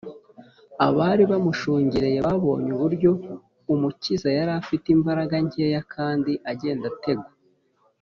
[0.87, 3.11] abari bamushungereye babonye uburyo
[3.73, 7.29] umukiza yari afite imbaraga nkeya kandi agenda ategwa